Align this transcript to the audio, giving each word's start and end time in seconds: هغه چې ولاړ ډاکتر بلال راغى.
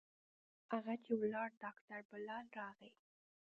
هغه 0.73 0.93
چې 1.03 1.11
ولاړ 1.21 1.49
ډاکتر 1.63 1.99
بلال 2.09 2.45
راغى. 2.57 2.89